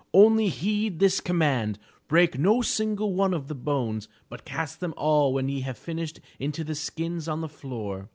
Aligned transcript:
Only 0.15 0.47
heed 0.47 0.97
this 0.97 1.19
command,— 1.19 1.77
^break 2.09 2.35
no 2.39 2.63
single 2.63 3.13
one 3.13 3.35
of 3.35 3.47
the 3.47 3.53
bones, 3.53 4.07
but 4.29 4.45
cast 4.45 4.79
them 4.79 4.95
all 4.97 5.31
when 5.31 5.47
ye 5.47 5.59
have 5.61 5.77
finished 5.77 6.19
into 6.39 6.63
the 6.63 6.73
skins 6.73 7.27
on 7.27 7.41
the 7.41 7.47
floor." 7.47 8.09